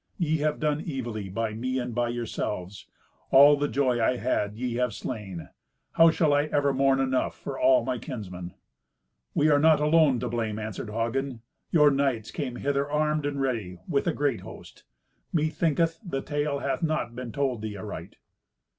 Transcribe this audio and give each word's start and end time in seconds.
Ye 0.17 0.37
have 0.39 0.59
done 0.59 0.83
evilly 0.89 1.29
by 1.29 1.53
me 1.53 1.77
and 1.77 1.93
by 1.93 2.09
yourselves. 2.09 2.87
All 3.29 3.55
the 3.55 3.67
joy 3.67 4.01
I 4.03 4.17
had 4.17 4.55
ye 4.57 4.73
have 4.77 4.95
slain. 4.95 5.49
How 5.91 6.09
shall 6.09 6.33
I 6.33 6.45
ever 6.45 6.73
mourn 6.73 6.99
enough 6.99 7.37
for 7.37 7.59
all 7.59 7.85
my 7.85 7.99
kinsmen?" 7.99 8.55
"We 9.35 9.49
are 9.49 9.59
not 9.59 9.79
alone 9.79 10.19
to 10.21 10.27
blame," 10.27 10.57
answered 10.57 10.89
Hagen. 10.89 11.41
"Your 11.69 11.91
knights 11.91 12.31
came 12.31 12.55
hither 12.55 12.89
armed 12.89 13.27
and 13.27 13.39
ready, 13.39 13.77
with 13.87 14.07
a 14.07 14.13
great 14.15 14.41
host. 14.41 14.85
Methinketh 15.35 15.99
the 16.03 16.23
tale 16.23 16.57
hath 16.57 16.81
not 16.81 17.15
been 17.15 17.31
told 17.31 17.61
thee 17.61 17.77
aright." 17.77 18.15